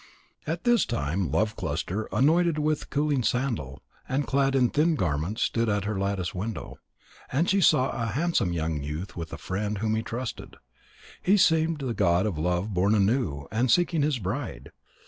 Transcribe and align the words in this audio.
At 0.47 0.63
this 0.63 0.83
time 0.87 1.29
Love 1.29 1.55
cluster, 1.55 2.09
anointed 2.11 2.57
with 2.57 2.89
cooling 2.89 3.21
sandal, 3.21 3.83
and 4.09 4.25
clad 4.25 4.55
in 4.55 4.71
thin 4.71 4.95
garments 4.95 5.43
stood 5.43 5.69
at 5.69 5.83
her 5.85 5.99
lattice 5.99 6.33
window. 6.33 6.79
And 7.31 7.47
she 7.47 7.61
saw 7.61 7.91
a 7.91 8.07
handsome 8.07 8.51
youth 8.51 9.15
with 9.15 9.31
a 9.31 9.37
friend 9.37 9.77
whom 9.77 9.93
he 9.93 10.01
trusted. 10.01 10.55
He 11.21 11.37
seemed 11.37 11.81
the 11.81 11.93
god 11.93 12.25
of 12.25 12.39
love 12.39 12.73
born 12.73 12.95
anew 12.95 13.45
and 13.51 13.69
seeking 13.69 14.01
his 14.01 14.17
bride. 14.17 14.71